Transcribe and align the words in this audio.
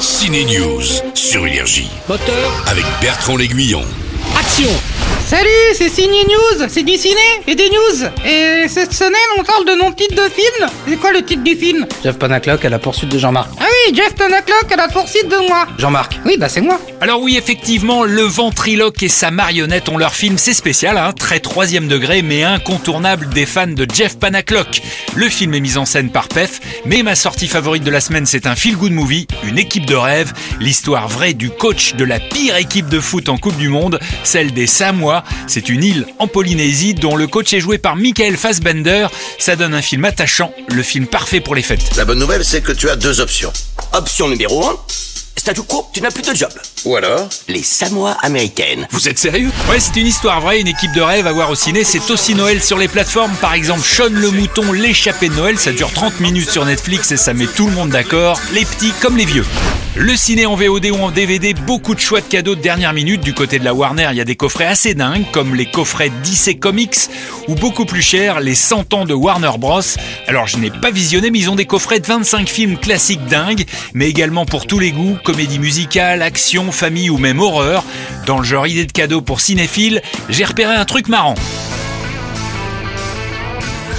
Ciné 0.00 0.44
News 0.44 0.82
sur 1.14 1.46
Énergie. 1.46 1.90
Moteur, 2.08 2.64
avec 2.66 2.84
Bertrand 3.00 3.36
L'Aiguillon. 3.36 3.84
action 4.38 4.70
Salut, 5.28 5.74
c'est 5.74 5.90
Ciné 5.90 6.24
News, 6.24 6.66
c'est 6.70 6.84
du 6.84 6.96
ciné 6.96 7.20
et 7.46 7.54
des 7.54 7.68
news. 7.68 8.06
Et 8.24 8.66
cette 8.66 8.94
semaine, 8.94 9.12
on 9.38 9.44
parle 9.44 9.66
de 9.66 9.74
mon 9.74 9.92
titre 9.92 10.14
de 10.14 10.26
film. 10.30 10.70
C'est 10.88 10.96
quoi 10.96 11.12
le 11.12 11.22
titre 11.22 11.44
du 11.44 11.54
film? 11.54 11.86
Jeff 12.02 12.18
Panaclock 12.18 12.64
à 12.64 12.70
la 12.70 12.78
poursuite 12.78 13.10
de 13.10 13.18
Jean-Marc. 13.18 13.50
Ah 13.60 13.64
oui, 13.66 13.94
Jeff 13.94 14.14
Panaclock 14.14 14.72
à 14.72 14.76
la 14.76 14.88
poursuite 14.88 15.28
de 15.28 15.46
moi. 15.46 15.66
Jean-Marc. 15.76 16.18
Oui, 16.24 16.38
bah 16.38 16.48
c'est 16.48 16.62
moi. 16.62 16.80
Alors 17.02 17.20
oui, 17.20 17.36
effectivement, 17.36 18.04
le 18.04 18.22
ventriloque 18.22 19.02
et 19.02 19.10
sa 19.10 19.30
marionnette 19.30 19.90
ont 19.90 19.98
leur 19.98 20.14
film, 20.14 20.38
c'est 20.38 20.54
spécial, 20.54 20.96
hein, 20.96 21.12
très 21.12 21.40
troisième 21.40 21.88
degré, 21.88 22.22
mais 22.22 22.42
incontournable 22.42 23.28
des 23.28 23.44
fans 23.44 23.66
de 23.66 23.86
Jeff 23.94 24.18
Panaclock. 24.18 24.80
Le 25.14 25.28
film 25.28 25.52
est 25.52 25.60
mis 25.60 25.76
en 25.76 25.84
scène 25.84 26.08
par 26.08 26.28
Pef, 26.28 26.58
mais 26.86 27.02
ma 27.02 27.14
sortie 27.14 27.48
favorite 27.48 27.84
de 27.84 27.90
la 27.90 28.00
semaine, 28.00 28.24
c'est 28.24 28.46
un 28.46 28.56
feel-good 28.56 28.92
movie, 28.92 29.26
une 29.46 29.58
équipe 29.58 29.84
de 29.84 29.94
rêve, 29.94 30.32
l'histoire 30.58 31.06
vraie 31.06 31.34
du 31.34 31.50
coach 31.50 31.96
de 31.96 32.04
la 32.04 32.18
pire 32.18 32.56
équipe 32.56 32.88
de 32.88 32.98
foot 32.98 33.28
en 33.28 33.36
Coupe 33.36 33.58
du 33.58 33.68
Monde, 33.68 34.00
celle 34.24 34.52
des 34.52 34.66
Samoa. 34.66 35.17
C'est 35.46 35.68
une 35.68 35.84
île 35.84 36.06
en 36.18 36.26
Polynésie 36.26 36.94
dont 36.94 37.16
le 37.16 37.26
coach 37.26 37.52
est 37.52 37.60
joué 37.60 37.78
par 37.78 37.96
Michael 37.96 38.36
Fassbender. 38.36 39.06
Ça 39.38 39.56
donne 39.56 39.74
un 39.74 39.82
film 39.82 40.04
attachant, 40.04 40.52
le 40.68 40.82
film 40.82 41.06
parfait 41.06 41.40
pour 41.40 41.54
les 41.54 41.62
fêtes. 41.62 41.96
La 41.96 42.04
bonne 42.04 42.18
nouvelle, 42.18 42.44
c'est 42.44 42.60
que 42.62 42.72
tu 42.72 42.88
as 42.88 42.96
deux 42.96 43.20
options. 43.20 43.52
Option 43.92 44.28
numéro 44.28 44.64
1, 44.66 44.76
statu 45.36 45.62
quo, 45.62 45.86
tu 45.92 46.00
n'as 46.00 46.10
plus 46.10 46.22
de 46.22 46.34
job. 46.34 46.50
Ou 46.84 46.96
alors, 46.96 47.28
Les 47.48 47.62
Samoa 47.62 48.16
américaines. 48.22 48.86
Vous 48.90 49.08
êtes 49.08 49.18
sérieux? 49.18 49.50
Ouais, 49.70 49.80
c'est 49.80 49.96
une 49.96 50.06
histoire 50.06 50.40
vraie, 50.40 50.60
une 50.60 50.68
équipe 50.68 50.92
de 50.92 51.00
rêve 51.00 51.26
à 51.26 51.32
voir 51.32 51.50
au 51.50 51.54
ciné. 51.54 51.84
C'est 51.84 52.10
aussi 52.10 52.34
Noël 52.34 52.62
sur 52.62 52.78
les 52.78 52.88
plateformes. 52.88 53.34
Par 53.40 53.54
exemple, 53.54 53.82
Sean 53.82 54.10
le 54.10 54.30
Mouton, 54.30 54.72
l'échappée 54.72 55.28
de 55.28 55.34
Noël. 55.34 55.58
Ça 55.58 55.72
dure 55.72 55.92
30 55.92 56.20
minutes 56.20 56.50
sur 56.50 56.64
Netflix 56.64 57.12
et 57.12 57.16
ça 57.16 57.32
met 57.34 57.46
tout 57.46 57.66
le 57.66 57.72
monde 57.72 57.90
d'accord, 57.90 58.40
les 58.52 58.64
petits 58.64 58.92
comme 59.00 59.16
les 59.16 59.24
vieux. 59.24 59.44
Le 60.00 60.14
ciné 60.14 60.46
en 60.46 60.54
VOD 60.54 60.86
ou 60.92 61.02
en 61.02 61.10
DVD, 61.10 61.54
beaucoup 61.54 61.92
de 61.92 61.98
choix 61.98 62.20
de 62.20 62.26
cadeaux 62.26 62.54
de 62.54 62.60
dernière 62.60 62.92
minute. 62.92 63.20
Du 63.20 63.34
côté 63.34 63.58
de 63.58 63.64
la 63.64 63.74
Warner, 63.74 64.06
il 64.12 64.16
y 64.16 64.20
a 64.20 64.24
des 64.24 64.36
coffrets 64.36 64.64
assez 64.64 64.94
dingues, 64.94 65.24
comme 65.32 65.56
les 65.56 65.66
coffrets 65.66 66.12
DC 66.22 66.60
Comics, 66.60 67.10
ou 67.48 67.56
beaucoup 67.56 67.84
plus 67.84 68.00
chers, 68.00 68.38
les 68.38 68.54
100 68.54 68.94
ans 68.94 69.04
de 69.04 69.12
Warner 69.12 69.50
Bros. 69.58 69.80
Alors 70.28 70.46
je 70.46 70.58
n'ai 70.58 70.70
pas 70.70 70.92
visionné, 70.92 71.32
mais 71.32 71.40
ils 71.40 71.50
ont 71.50 71.56
des 71.56 71.66
coffrets 71.66 71.98
de 71.98 72.06
25 72.06 72.48
films 72.48 72.78
classiques 72.78 73.26
dingues, 73.26 73.64
mais 73.92 74.08
également 74.08 74.46
pour 74.46 74.68
tous 74.68 74.78
les 74.78 74.92
goûts, 74.92 75.18
comédie 75.24 75.58
musicale, 75.58 76.22
action, 76.22 76.70
famille 76.70 77.10
ou 77.10 77.18
même 77.18 77.40
horreur. 77.40 77.84
Dans 78.24 78.38
le 78.38 78.44
genre 78.44 78.68
idée 78.68 78.86
de 78.86 78.92
cadeau 78.92 79.20
pour 79.20 79.40
cinéphiles, 79.40 80.00
j'ai 80.28 80.44
repéré 80.44 80.76
un 80.76 80.84
truc 80.84 81.08
marrant. 81.08 81.34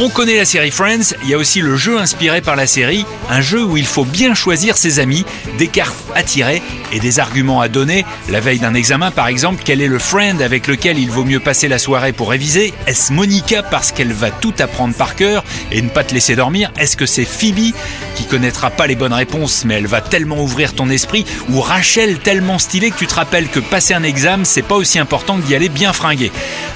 On 0.02 0.08
connaît 0.08 0.38
la 0.38 0.45
série 0.45 0.72
Friends, 0.72 1.14
il 1.23 1.30
y 1.30 1.33
a 1.33 1.38
aussi 1.38 1.59
le 1.59 1.75
jeu 1.75 2.00
inspiré 2.00 2.39
par 2.39 2.55
la 2.55 2.67
série, 2.67 3.05
un 3.30 3.42
jeu 3.42 3.61
où 3.61 3.75
il 3.75 3.86
faut 3.86 4.06
bien 4.06 4.33
choisir 4.33 4.78
ses 4.78 5.00
amis, 5.00 5.25
des 5.58 5.67
cartes 5.67 5.97
à 6.16 6.23
tirer 6.23 6.61
et 6.94 7.02
des 7.02 7.19
arguments 7.19 7.59
à 7.59 7.67
donner. 7.67 8.06
La 8.30 8.39
veille 8.39 8.59
d'un 8.59 8.75
examen 8.75 9.11
par 9.11 9.28
exemple, 9.28 9.61
quel 9.66 9.81
est 9.81 9.89
le 9.89 10.00
friend 10.00 10.41
avec 10.41 10.67
lequel 10.67 10.97
il 10.97 11.11
vaut 11.11 11.25
mieux 11.25 11.41
passer 11.41 11.67
la 11.67 11.80
soirée 11.80 12.14
pour 12.14 12.30
réviser? 12.30 12.73
Est-ce 12.88 13.11
Monica 13.11 13.61
parce 13.61 13.91
qu'elle 13.91 14.14
va 14.14 14.31
tout 14.31 14.53
apprendre 14.59 14.95
par 14.95 15.16
cœur 15.16 15.44
et 15.69 15.81
ne 15.81 15.89
pas 15.89 16.06
te 16.06 16.13
laisser 16.13 16.38
dormir? 16.38 16.72
Est-ce 16.80 16.95
que 16.95 17.06
c'est 17.06 17.25
Phoebe? 17.25 17.73
Qui 18.20 18.25
connaîtra 18.25 18.70
pas 18.70 18.86
les 18.86 18.95
bonnes 18.95 19.14
réponses 19.14 19.64
mais 19.64 19.75
elle 19.75 19.88
va 19.88 20.02
tellement 20.02 20.42
ouvrir 20.42 20.73
ton 20.73 20.89
esprit 20.89 21.25
Ou 21.50 21.62
Rachel 21.62 22.20
tellement 22.20 22.59
stylée 22.59 22.92
que 22.92 22.98
tu 22.98 23.08
te 23.08 23.16
rappelles 23.16 23.48
que 23.48 23.62
passer 23.62 23.94
un 23.94 24.03
examen 24.03 24.44
c'est 24.44 24.62
pas 24.62 24.75
aussi 24.75 25.00
important 25.00 25.38
que 25.38 25.45
d'y 25.45 25.56
aller 25.56 25.70
bien 25.70 25.94
fringué 25.94 26.30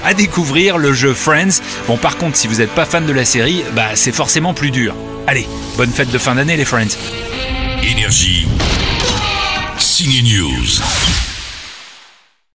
À 0.04 0.14
découvrir 0.14 0.78
le 0.78 0.94
jeu 0.94 1.12
Friends. 1.12 1.60
Bon 1.86 1.98
par 1.98 2.16
contre 2.16 2.38
si 2.38 2.46
vous 2.46 2.56
n'êtes 2.56 2.70
pas 2.70 2.86
fan 2.86 3.04
de 3.04 3.12
la 3.12 3.26
série, 3.26 3.62
bah 3.74 3.90
c'est 3.94 4.12
forcément 4.12 4.54
plus 4.54 4.70
dur. 4.70 4.94
Allez, 5.26 5.46
bonne 5.76 5.90
fête 5.90 6.10
de 6.10 6.18
fin 6.18 6.34
d'année 6.34 6.56
les 6.56 6.64
Friends. 6.64 6.96
Énergie. 7.82 8.46
News. 10.06 11.03